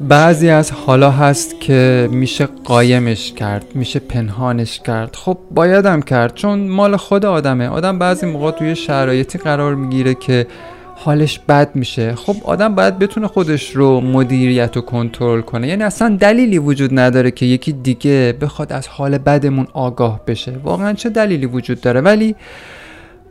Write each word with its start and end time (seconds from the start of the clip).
بعضی 0.00 0.48
از 0.48 0.70
حالا 0.70 1.10
هست 1.10 1.60
که 1.60 2.08
میشه 2.12 2.48
قایمش 2.64 3.32
کرد 3.32 3.64
میشه 3.74 3.98
پنهانش 3.98 4.80
کرد. 4.80 5.16
خب 5.16 5.38
بایدم 5.50 6.02
کرد 6.02 6.34
چون 6.34 6.68
مال 6.68 6.96
خود 6.96 7.24
آدمه. 7.24 7.68
آدم 7.68 7.98
بعضی 7.98 8.26
موقع 8.26 8.50
توی 8.50 8.76
شرایطی 8.76 9.38
قرار 9.38 9.74
می‌گیره 9.74 10.14
که 10.14 10.46
حالش 10.94 11.38
بد 11.48 11.70
میشه. 11.74 12.14
خب 12.14 12.36
آدم 12.44 12.74
باید 12.74 12.98
بتونه 12.98 13.26
خودش 13.26 13.76
رو 13.76 14.00
مدیریت 14.00 14.76
و 14.76 14.80
کنترل 14.80 15.40
کنه. 15.40 15.68
یعنی 15.68 15.82
اصلا 15.82 16.16
دلیلی 16.20 16.58
وجود 16.58 16.98
نداره 16.98 17.30
که 17.30 17.46
یکی 17.46 17.72
دیگه 17.72 18.34
بخواد 18.40 18.72
از 18.72 18.88
حال 18.88 19.18
بدمون 19.18 19.66
آگاه 19.72 20.20
بشه. 20.26 20.52
واقعا 20.64 20.92
چه 20.92 21.08
دلیلی 21.08 21.46
وجود 21.46 21.80
داره؟ 21.80 22.00
ولی 22.00 22.36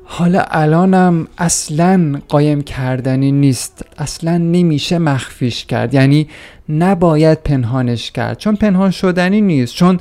حالا 0.10 0.44
الانم 0.52 1.28
اصلا 1.38 2.22
قایم 2.28 2.62
کردنی 2.62 3.32
نیست. 3.32 3.86
اصلا 3.98 4.38
نمیشه 4.38 4.98
مخفیش 4.98 5.66
کرد. 5.66 5.94
یعنی 5.94 6.28
نباید 6.70 7.44
پنهانش 7.44 8.12
کرد. 8.12 8.38
چون 8.38 8.56
پنهان 8.56 8.92
شدنی 8.92 9.42
نیست. 9.42 9.76
چون 9.76 10.00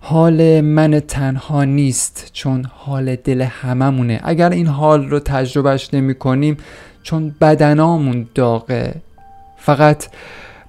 حال 0.00 0.60
من 0.60 1.00
تنها 1.00 1.64
نیست. 1.64 2.30
چون 2.32 2.66
حال 2.74 3.16
دل 3.16 3.42
هممونه. 3.42 4.20
اگر 4.24 4.50
این 4.50 4.66
حال 4.66 5.08
رو 5.08 5.18
تجربهش 5.20 5.88
نمی 5.92 6.14
کنیم 6.14 6.56
چون 7.02 7.34
بدنامون 7.40 8.26
داغه. 8.34 8.94
فقط 9.56 10.06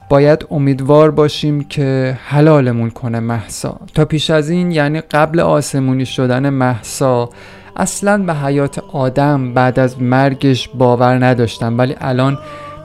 باید 0.10 0.45
امیدوار 0.52 1.12
باشیم 1.12 1.64
که 1.64 2.17
حلالمون 2.23 2.90
کنه 2.90 3.20
محسا 3.20 3.80
تا 3.94 4.06
پیش 4.06 4.30
از 4.30 4.50
این 4.50 4.72
یعنی 4.72 5.02
قبل 5.02 5.40
آسمونی 5.40 6.06
شدن 6.06 6.50
محسا 6.50 7.30
اصلا 7.80 8.17
به 8.17 8.33
حیات 8.33 8.83
آدم 8.94 9.53
بعد 9.53 9.80
از 9.80 10.02
مرگش 10.02 10.69
باور 10.73 11.25
نداشتم 11.25 11.77
ولی 11.77 11.95
الان 12.02 12.38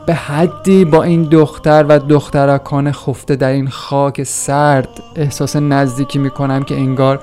به 0.07 0.15
حدی 0.15 0.85
با 0.85 1.03
این 1.03 1.23
دختر 1.23 1.85
و 1.89 1.99
دخترکان 1.99 2.93
خفته 2.93 3.37
در 3.37 3.51
این 3.51 3.69
خاک 3.69 4.23
سرد 4.23 4.89
احساس 5.17 5.57
نزدیکی 5.57 6.19
می‌کنم 6.19 6.63
که 6.63 6.75
انگار 6.75 7.21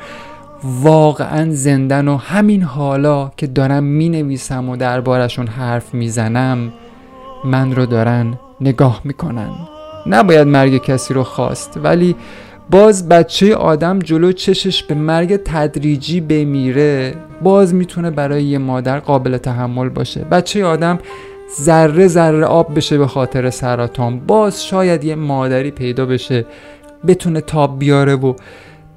واقعا 0.64 1.48
زندن 1.52 2.08
و 2.08 2.18
همین 2.18 2.64
حالا 2.64 3.32
که 3.38 3.48
دارم 3.48 3.84
می 3.84 4.10
نویسم 4.10 4.70
و 4.70 4.78
دربارشون 4.78 5.48
حرف 5.48 5.94
می‌زنم 5.94 6.74
من 7.46 7.76
رو 7.76 7.86
دارن 7.86 8.34
نگاه 8.62 9.02
می‌کنن. 9.04 9.50
نباید 10.06 10.48
مرگ 10.48 10.78
کسی 10.78 11.14
رو 11.14 11.24
خواست 11.24 11.80
ولی 11.84 12.16
باز 12.70 13.10
بچه 13.10 13.56
آدم 13.56 14.00
جلو 14.00 14.32
چشش 14.32 14.84
به 14.84 14.96
مرگ 14.96 15.40
تدریجی 15.46 16.22
بمیره 16.22 17.14
باز 17.42 17.74
می‌تونه 17.74 18.12
برای 18.12 18.44
یه 18.44 18.58
مادر 18.58 19.00
قابل 19.00 19.38
تحمل 19.38 19.90
باشه. 19.90 20.22
بچه 20.22 20.66
آدم 20.66 21.00
ذره 21.62 22.08
ذره 22.08 22.46
آب 22.46 22.76
بشه 22.76 22.98
به 22.98 23.08
خاطر 23.08 23.50
سرطان 23.50 24.20
باز 24.20 24.66
شاید 24.66 25.04
یه 25.04 25.16
مادری 25.16 25.72
پیدا 25.72 26.06
بشه 26.06 26.46
بتونه 27.08 27.42
تاب 27.42 27.80
بیاره 27.80 28.16
و 28.16 28.34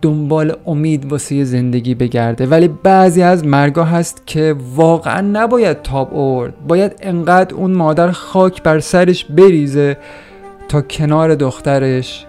دنبال 0.03 0.57
امید 0.67 1.13
واسه 1.13 1.45
زندگی 1.45 1.95
بگرده. 1.95 2.47
ولی 2.47 2.69
بعضی 2.69 3.23
از 3.23 3.47
مرگا 3.47 3.85
هست 3.85 4.23
که 4.27 4.57
واقعا 4.75 5.21
نباید 5.21 5.83
تاب 5.83 6.15
آورد. 6.15 6.55
باید 6.69 6.93
انقدر 7.03 7.55
اون 7.55 7.73
مادر 7.73 8.11
خاک 8.11 8.63
بر 8.63 8.81
سرش 8.81 9.25
بریزه 9.25 9.97
تا 10.69 10.83
کنار 10.83 11.35
دخترش 11.35 12.27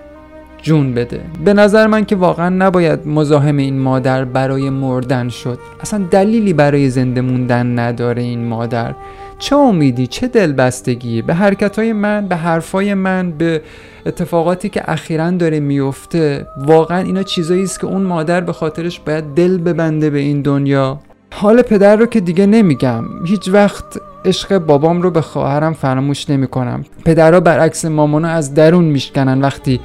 جون 0.65 0.93
بده. 0.93 1.21
به 1.45 1.53
نظر 1.53 1.87
من 1.87 2.05
که 2.05 2.15
واقعا 2.15 2.49
نباید 2.49 3.07
مزاحم 3.07 3.57
این 3.57 3.79
مادر 3.79 4.25
برای 4.25 4.69
مردن 4.69 5.29
شد. 5.29 5.59
اصلا 5.79 6.05
دلیلی 6.11 6.53
برای 6.53 6.89
زنده 6.89 7.21
موندن 7.21 7.79
نداره 7.79 8.21
این 8.21 8.47
مادر. 8.47 8.95
چه 9.39 9.55
امیدی؟ 9.55 10.07
چه 10.07 10.27
دلبستگی؟ 10.27 11.21
به 11.21 11.33
حرکتهای 11.33 11.93
من 11.93 12.27
به 12.27 12.35
حرفای 12.35 12.93
من 12.93 13.31
به 13.31 13.61
اتفاقاتی 14.05 14.69
که 14.69 14.91
اخیرا 14.91 15.31
داره 15.31 15.59
میفته 15.59 16.47
واقعا 16.65 16.97
اینا 16.97 17.23
چیزایی 17.23 17.63
است 17.63 17.79
که 17.79 17.87
اون 17.87 18.01
مادر 18.01 18.41
به 18.41 18.53
خاطرش 18.53 18.99
باید 18.99 19.23
دل 19.35 19.57
ببنده 19.57 20.09
به 20.09 20.19
این 20.19 20.41
دنیا. 20.41 20.99
حال 21.33 21.61
پدر 21.61 21.95
رو 21.95 22.05
که 22.05 22.19
دیگه 22.19 22.45
نمیگم. 22.45 23.03
هیچ 23.25 23.49
وقت 23.49 23.85
عشق 24.25 24.57
بابام 24.57 25.01
رو 25.01 25.11
به 25.11 25.21
خواهرم 25.21 25.73
فراموش 25.73 26.29
نمی‌کنم. 26.29 26.85
پدرها 27.05 27.39
برعکس 27.39 27.85
مامانا 27.85 28.27
از 28.27 28.53
درون 28.53 28.83
میشکنن. 28.83 29.41
وقتی 29.41 29.79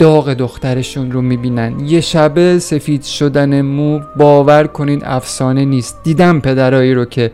داغ 0.00 0.34
دخترشون 0.34 1.12
رو 1.12 1.22
می‌بینن. 1.22 1.80
یه 1.80 2.00
شبه 2.00 2.58
سفید 2.58 3.02
شدن 3.02 3.60
مو 3.60 4.00
باور 4.16 4.66
کنین 4.66 5.04
افسانه 5.04 5.64
نیست. 5.64 6.00
دیدم 6.04 6.40
پدرایی 6.40 6.94
رو 6.94 7.04
که 7.04 7.32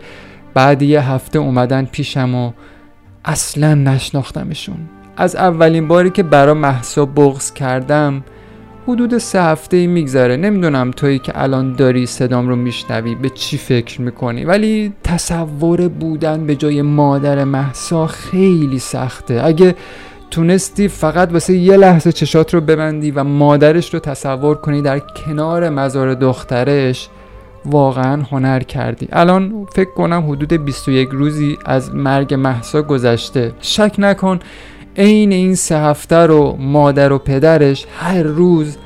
بعد 0.55 0.83
یه 0.83 1.11
هفته 1.11 1.39
اومدن 1.39 1.85
پیشم 1.85 2.35
و 2.35 2.53
اصلا 3.25 3.75
نشناختمشون. 3.75 4.77
از 5.17 5.37
اولین 5.37 5.89
باری 5.89 6.11
که 6.11 6.23
برا 6.23 6.55
محسا 6.55 7.07
بغز 7.07 7.53
کردم 7.53 8.25
حدود 8.89 9.19
سه 9.19 9.43
هفته 9.43 9.87
میگذره. 9.87 10.37
نمی‌دونم 10.37 10.91
تویی 10.91 11.19
که 11.19 11.33
الان 11.35 11.73
داری 11.73 12.07
صدام 12.07 12.49
رو 12.49 12.57
میشنوی 12.57 13.15
به 13.15 13.31
چی 13.31 13.59
فکر 13.59 14.01
می‌کنی؟ 14.01 14.45
ولی 14.45 14.93
تصور 15.05 15.89
بودن 15.89 16.47
به 16.47 16.57
جای 16.57 16.83
مادر 16.83 17.45
محسا 17.45 18.07
خیلی 18.07 18.79
سخته. 18.79 19.41
اگه 19.45 19.75
تونستی 20.31 20.89
فقط 20.89 21.33
واسه 21.33 21.57
یه 21.57 21.77
لحظه 21.77 22.13
چشات 22.13 22.55
رو 22.55 22.61
ببندی 22.61 23.11
و 23.11 23.25
مادرش 23.25 23.95
رو 23.95 24.01
تصور 24.01 24.55
کنی 24.55 24.83
در 24.83 24.99
کنار 24.99 25.69
مزار 25.69 26.15
دخترش 26.15 27.09
واقعا 27.65 28.23
هنر 28.23 28.61
کردی. 28.61 29.09
الان 29.13 29.67
فکر 29.73 29.91
کنم 29.91 30.31
حدود 30.31 30.53
21 30.53 31.09
روزی 31.09 31.59
از 31.65 31.95
مرگ 31.95 32.35
محسا 32.35 32.83
گذشته. 32.83 33.53
شک 33.61 33.95
نکن 33.99 34.39
عین 34.97 35.33
این 35.33 35.55
سه 35.55 35.79
هفته 35.79 36.17
رو 36.17 36.57
مادر 36.61 37.13
و 37.13 37.19
پدرش 37.19 37.87
هر 37.99 38.23
روز 38.23 38.77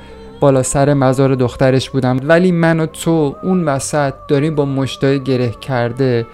بالا 0.41 0.63
سر 0.63 0.95
مزار 0.95 1.35
دخترش 1.35 1.91
بودم. 1.91 2.21
ولی 2.23 2.53
من 2.53 2.81
و 2.81 2.87
تو 2.87 3.37
اون 3.43 3.65
وسط 3.65 4.15
داریم 4.29 4.55
با 4.55 4.65
مشتای 4.65 5.21
گره 5.21 5.51
کرده 5.61 6.27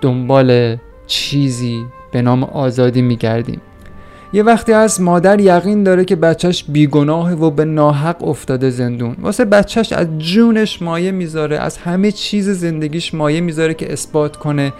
دنبال 0.00 0.76
چیزی 1.06 1.84
به 2.12 2.22
نام 2.22 2.44
آزادی 2.44 3.02
میگردیم. 3.02 3.60
یه 4.34 4.42
وقتی 4.42 4.72
از 4.72 5.00
مادر 5.00 5.40
یقین 5.40 5.82
داره 5.82 6.04
که 6.04 6.16
بچهش 6.16 6.64
بیگناه 6.68 7.32
و 7.32 7.50
به 7.50 7.64
ناحق 7.64 8.28
افتاده 8.28 8.70
زندون. 8.70 9.16
واسه 9.20 9.44
بچهش 9.44 9.92
از 9.92 10.06
جونش 10.18 10.82
مایه 10.82 11.12
می‌ذاره 11.12 11.58
از 11.58 11.76
همه 11.76 12.12
چیز 12.12 12.48
زندگیش 12.48 13.14
مایه 13.14 13.40
می‌ذاره 13.40 13.74
که 13.74 13.92
اثبات 13.92 14.36
کنه 14.36 14.72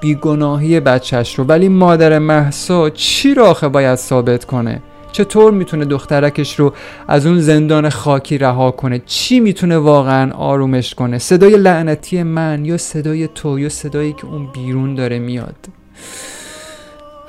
بیگناهی 0.00 0.80
بچهش 0.80 1.38
رو. 1.38 1.44
ولی 1.44 1.68
مادر 1.68 2.18
محسا 2.18 2.90
چی 2.90 3.34
را 3.34 3.50
آخه 3.50 3.68
باید 3.68 3.94
ثابت 3.94 4.44
کنه؟ 4.44 4.82
چطور 5.12 5.52
می‌تونه 5.52 5.84
دخترکش 5.84 6.60
رو 6.60 6.72
از 7.08 7.26
اون 7.26 7.40
زندان 7.40 7.88
خاکی 7.88 8.38
رها 8.38 8.70
کنه؟ 8.70 9.02
چی 9.06 9.40
می‌تونه 9.40 9.78
واقعا 9.78 10.32
آرومش 10.32 10.94
کنه؟ 10.94 11.18
صدای 11.18 11.56
لعنتی 11.56 12.22
من 12.22 12.64
یا 12.64 12.76
صدای 12.76 13.28
تو 13.34 13.58
یا 13.58 13.68
صدایی 13.68 14.12
که 14.12 14.26
اون 14.26 14.46
بیرون 14.52 14.94
داره 14.94 15.18
میاد؟ 15.18 15.56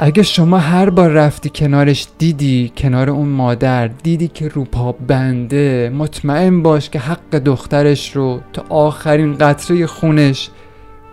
اگه 0.01 0.23
شما 0.23 0.57
هر 0.57 0.89
بار 0.89 1.09
رفتی 1.09 1.49
کنارش 1.55 2.07
دیدی 2.17 2.71
کنار 2.77 3.09
اون 3.09 3.27
مادر 3.27 3.87
دیدی 3.87 4.27
که 4.27 4.47
روپا 4.47 4.91
بنده 4.91 5.91
مطمئن 5.95 6.63
باش 6.63 6.89
که 6.89 6.99
حق 6.99 7.35
دخترش 7.35 8.15
رو 8.15 8.39
تا 8.53 8.65
آخرین 8.69 9.37
قطره 9.37 9.87
خونش 9.87 10.49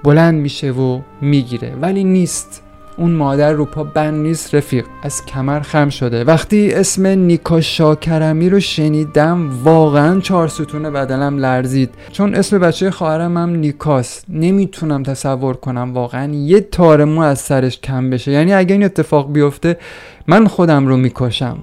بلند 0.04 0.34
میشه 0.34 0.70
و 0.70 1.00
می‌گیره. 1.20 1.74
ولی 1.80 2.04
نیست. 2.04 2.65
اون 2.98 3.10
مادر 3.10 3.52
رو 3.52 3.64
پا 3.64 3.84
بند 3.84 4.22
نیست 4.22 4.54
رفیق 4.54 4.86
از 5.02 5.26
کمر 5.26 5.60
خم 5.60 5.88
شده. 5.88 6.24
وقتی 6.24 6.72
اسم 6.72 7.06
نیکا 7.06 7.60
شاکرمی 7.60 8.50
رو 8.50 8.60
شنیدم 8.60 9.50
واقعا 9.64 10.20
چهار 10.20 10.48
ستون 10.48 10.82
بدنم 10.82 11.38
لرزید. 11.38 11.90
چون 12.12 12.34
اسم 12.34 12.58
بچه 12.58 12.90
خواهرم 12.90 13.36
هم 13.36 13.50
نیکاست. 13.50 14.24
نمی‌تونم 14.28 15.02
تصور 15.02 15.54
کنم 15.54 15.94
واقعا 15.94 16.32
یه 16.34 16.60
تارمو 16.60 17.20
از 17.20 17.38
سرش 17.38 17.80
کم 17.80 18.10
بشه. 18.10 18.32
یعنی 18.32 18.54
اگه 18.54 18.72
این 18.72 18.84
اتفاق 18.84 19.32
بیفته 19.32 19.78
من 20.26 20.46
خودم 20.46 20.86
رو 20.86 20.96
می‌کشم. 20.96 21.58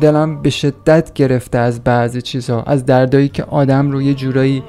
دلم 0.00 0.42
به 0.42 0.50
شدت 0.50 1.12
گرفته 1.12 1.58
از 1.58 1.84
بعضی 1.84 2.22
چیزها 2.22 2.62
از 2.62 2.86
دردایی 2.86 3.28
که 3.28 3.44
آدم 3.44 3.90
رو 3.90 4.02
یه 4.02 4.14
جورایی 4.14 4.62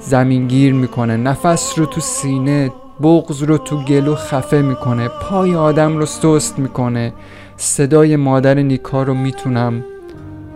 زمینگیر 0.00 0.74
می‌کنه 0.74 1.16
نفس 1.16 1.78
رو 1.78 1.86
تو 1.86 2.00
سینه 2.00 2.72
بغز 3.02 3.42
رو 3.42 3.58
تو 3.58 3.84
گلو 3.84 4.14
خفه 4.14 4.62
می‌کنه 4.62 5.08
پای 5.08 5.54
آدم 5.54 5.96
رو 5.96 6.06
سست 6.06 6.58
می‌کنه. 6.58 7.12
صدای 7.56 8.16
مادر 8.16 8.54
نیکا 8.54 9.02
رو 9.02 9.14
می‌تونم 9.14 9.84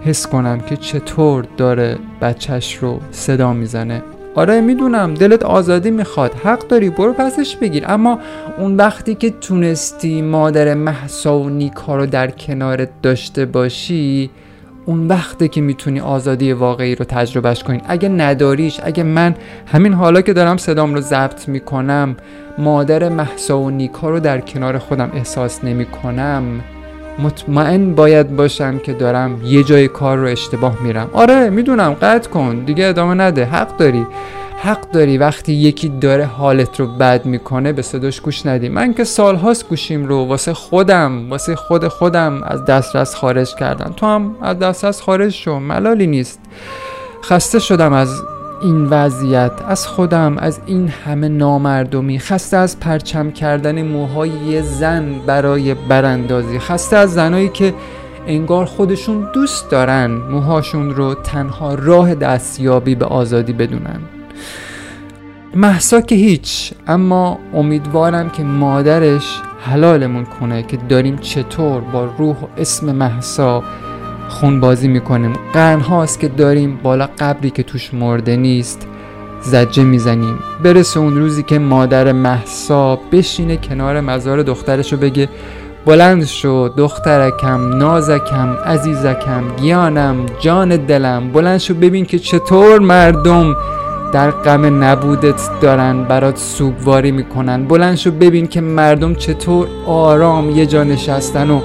حس 0.00 0.26
کنم 0.26 0.60
که 0.60 0.76
چطور 0.76 1.44
داره 1.56 1.98
بچهش 2.20 2.74
رو 2.74 3.00
صدا 3.10 3.52
می‌زنه. 3.52 4.02
آره 4.34 4.60
می‌دونم 4.60 5.14
دلت 5.14 5.42
آزادی 5.42 5.90
می‌خواد. 5.90 6.34
حق 6.34 6.68
داری 6.68 6.90
برو 6.90 7.12
پسش 7.12 7.56
بگیر. 7.56 7.84
اما 7.88 8.18
اون 8.58 8.76
وقتی 8.76 9.14
که 9.14 9.30
تونستی 9.30 10.22
مادر 10.22 10.74
محسا 10.74 11.38
و 11.38 11.48
نیکا 11.48 11.96
رو 11.96 12.06
در 12.06 12.30
کنارت 12.30 12.88
داشته 13.02 13.46
باشی 13.46 14.30
اون 14.86 15.08
وقته 15.08 15.48
که 15.48 15.60
می‌تونی 15.60 16.00
آزادی 16.00 16.52
واقعی 16.52 16.94
رو 16.94 17.04
تجربهش 17.04 17.62
کنی. 17.62 17.80
اگه 17.88 18.08
نداریش 18.08 18.80
اگه 18.82 19.02
من 19.02 19.34
همین 19.66 19.92
حالا 19.92 20.20
که 20.20 20.32
دارم 20.32 20.56
صدام 20.56 20.94
رو 20.94 21.00
ضبط 21.00 21.48
می‌کنم 21.48 22.16
مادر 22.58 23.08
محسا 23.08 23.58
و 23.58 23.70
نیکا 23.70 24.10
رو 24.10 24.20
در 24.20 24.40
کنار 24.40 24.78
خودم 24.78 25.10
احساس 25.14 25.64
نمی‌کنم. 25.64 26.60
مطمئن 27.18 27.94
باید 27.94 28.36
باشم 28.36 28.78
که 28.78 28.92
دارم 28.92 29.40
یه 29.44 29.62
جای 29.62 29.88
کار 29.88 30.18
رو 30.18 30.26
اشتباه 30.26 30.82
میرم. 30.82 31.10
آره 31.12 31.50
می‌دونم 31.50 31.96
قطع 32.02 32.30
کن. 32.30 32.58
دیگه 32.58 32.86
ادامه 32.86 33.14
نده. 33.14 33.44
حق 33.44 33.76
داری. 33.76 34.06
حق 34.62 34.90
داری. 34.90 35.18
وقتی 35.18 35.52
یکی 35.52 35.88
داره 35.88 36.24
حالت 36.24 36.80
رو 36.80 36.86
بد 36.86 37.26
می‌کنه 37.26 37.72
به 37.72 37.82
صداش 37.82 38.20
گوش 38.20 38.46
ندی. 38.46 38.68
من 38.68 38.94
که 38.94 39.04
سالهاست 39.04 39.68
گوشیم 39.68 40.06
رو 40.06 40.24
واسه 40.24 40.54
خودم 40.54 41.30
واسه 41.30 41.56
خود 41.56 41.88
خودم 41.88 42.42
از 42.42 42.64
دسترس 42.64 43.14
خارج 43.14 43.54
کردم. 43.54 43.92
تو 43.96 44.06
هم 44.06 44.36
از 44.42 44.58
دسترس 44.58 45.00
خارج 45.00 45.32
شو. 45.32 45.58
ملالی 45.58 46.06
نیست. 46.06 46.40
خسته 47.24 47.58
شدم 47.58 47.92
از 47.92 48.22
این 48.62 48.84
وضعیت 48.84 49.52
از 49.68 49.86
خودم 49.86 50.38
از 50.38 50.60
این 50.66 50.88
همه 50.88 51.28
نامردمی 51.28 52.18
خسته 52.18 52.56
از 52.56 52.80
پرچم 52.80 53.30
کردن 53.30 53.82
موهای 53.82 54.28
یه 54.28 54.62
زن 54.62 55.14
برای 55.26 55.74
براندازی 55.74 56.58
خسته 56.58 56.96
از 56.96 57.14
زنایی 57.14 57.48
که 57.48 57.74
انگار 58.26 58.64
خودشون 58.64 59.28
دوست 59.34 59.70
دارن 59.70 60.10
موهاشون 60.10 60.90
رو 60.90 61.14
تنها 61.14 61.74
راه 61.74 62.14
دستیابی 62.14 62.94
به 62.94 63.04
آزادی 63.04 63.52
بدونن. 63.52 64.00
محسا 65.54 66.00
که 66.00 66.14
هیچ 66.14 66.72
اما 66.86 67.38
امیدوارم 67.54 68.30
که 68.30 68.42
مادرش 68.42 69.40
حلالمون 69.60 70.24
کنه 70.24 70.62
که 70.62 70.76
داریم 70.76 71.16
چطور 71.16 71.80
با 71.80 72.04
روح 72.04 72.36
و 72.36 72.46
اسم 72.56 72.92
محسا 72.92 73.62
خون 74.28 74.60
بازی 74.60 74.88
می‌کنیم. 74.88 75.32
قرن 75.52 75.80
هاست 75.80 76.20
که 76.20 76.28
داریم 76.28 76.78
بالا 76.82 77.08
قبری 77.18 77.50
که 77.50 77.62
توش 77.62 77.94
مرده 77.94 78.36
نیست 78.36 78.86
زجه 79.40 79.84
می‌زنیم. 79.84 80.38
برسه 80.62 81.00
اون 81.00 81.16
روزی 81.16 81.42
که 81.42 81.58
مادر 81.58 82.12
محسا 82.12 82.98
بشینه 83.12 83.56
کنار 83.56 84.00
مزار 84.00 84.42
دخترش 84.42 84.92
رو 84.92 84.98
بگه 84.98 85.28
بلند 85.86 86.24
شو 86.24 86.70
دخترکم 86.76 87.78
نازکم 87.78 88.56
عزیزکم 88.66 89.42
گیانم 89.56 90.26
جان 90.40 90.76
دلم 90.76 91.30
بلند 91.32 91.58
شو 91.58 91.74
ببین 91.74 92.04
که 92.04 92.18
چطور 92.18 92.78
مردم 92.78 93.56
در 94.12 94.30
غم 94.30 94.84
نبودت 94.84 95.60
دارن 95.60 96.04
برات 96.04 96.36
سوگواری 96.36 97.10
می‌کنن. 97.10 97.64
بلند 97.64 97.96
شو 97.96 98.10
ببین 98.10 98.46
که 98.46 98.60
مردم 98.60 99.14
چطور 99.14 99.66
آرام 99.86 100.50
یه 100.50 100.66
جا 100.66 100.84
نشستن 100.84 101.50
و 101.50 101.60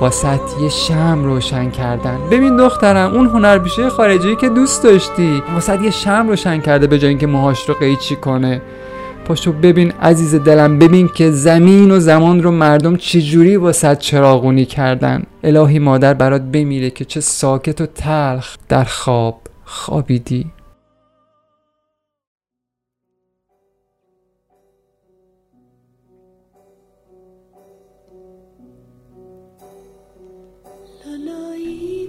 واسط 0.00 0.40
یه 0.60 0.68
شم 0.68 1.24
روشن 1.24 1.70
کردن. 1.70 2.18
ببین 2.30 2.56
دخترم 2.56 3.14
اون 3.14 3.26
هنرپیشه 3.26 3.90
خارجی 3.90 4.36
که 4.36 4.48
دوست 4.48 4.82
داشتی. 4.82 5.42
واسط 5.54 5.80
یه 5.80 5.90
شم 5.90 6.28
روشن 6.28 6.60
کرده 6.60 6.86
به 6.86 6.98
جای 6.98 7.08
اینکه 7.08 7.26
موهاش 7.26 7.68
رو 7.68 7.74
قیچی 7.74 8.16
کنه. 8.16 8.62
پاشو 9.24 9.52
ببین 9.52 9.92
عزیز 10.02 10.34
دلم 10.34 10.78
ببین 10.78 11.08
که 11.08 11.30
زمین 11.30 11.90
و 11.90 12.00
زمان 12.00 12.42
رو 12.42 12.50
مردم 12.50 12.96
چجوری 12.96 13.56
واسط 13.56 13.98
چراغونی 13.98 14.64
کردن. 14.64 15.22
الهی 15.44 15.78
مادر 15.78 16.14
برات 16.14 16.42
بمیره 16.42 16.90
که 16.90 17.04
چه 17.04 17.20
ساکت 17.20 17.80
و 17.80 17.86
تلخ 17.86 18.56
در 18.68 18.84
خواب 18.84 19.40
خوابیدی. 19.64 20.46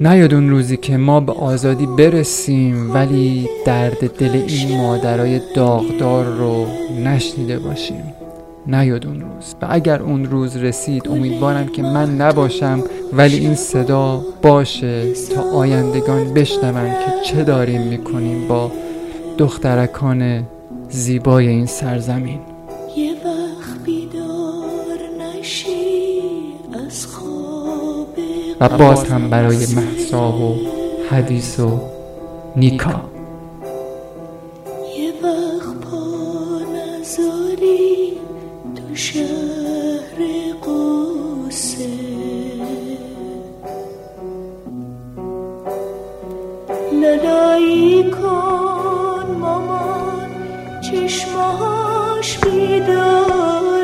نیاد 0.01 0.34
اون 0.34 0.50
روزی 0.50 0.78
که 0.78 0.98
ما 0.98 1.19
به 1.19 1.31
آزادی 1.31 1.86
برسیم 1.86 2.94
ولی 2.94 3.50
درد 3.66 4.18
دل 4.18 4.44
این 4.48 4.78
مادرای 4.78 5.42
داغدار 5.56 6.25
رو 6.25 6.66
نشنیده 7.04 7.60
باشیم. 7.60 8.04
نیاد 8.68 9.07
اون 9.07 9.22
روز. 9.22 9.56
و 9.62 9.68
اگر 9.69 10.01
اون 10.01 10.25
روز 10.25 10.57
رسید 10.57 11.07
امیدوارم 11.07 11.68
که 11.68 11.81
من 11.81 12.16
نباشم 12.16 12.84
ولی 13.13 13.38
این 13.38 13.56
صدا 13.56 14.22
باشه 14.42 15.13
تا 15.13 15.42
آیندگان 15.42 16.34
بشنون 16.34 16.90
که 16.90 17.12
چه 17.25 17.44
داریم 17.44 17.81
می‌کنیم 17.81 18.48
با 18.48 18.72
دخترکان 19.38 20.44
زیبای 20.90 21.48
این 21.48 21.66
سرزمین. 21.66 22.40
و 28.61 28.69
باز 28.69 29.03
هم 29.03 29.29
برای 29.29 29.65
محسا 29.75 30.31
و 30.31 30.57
حدیث 31.11 31.59
و 31.59 31.79
نیکا. 32.56 32.89
یه 34.97 35.13
وقت 35.23 35.79
پا 35.81 36.59
نزاری 36.75 38.13
تو 38.75 38.95
شهر 38.95 40.19
قصه 40.63 41.89
لالایی 47.01 48.11
کن 48.11 49.37
مامان 49.39 50.30
چشمهاش 50.81 52.37
بیدار. 52.39 53.79